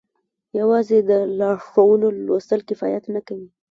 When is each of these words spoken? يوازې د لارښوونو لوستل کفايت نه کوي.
يوازې 0.59 0.97
د 1.09 1.11
لارښوونو 1.39 2.07
لوستل 2.25 2.59
کفايت 2.69 3.03
نه 3.15 3.21
کوي. 3.27 3.47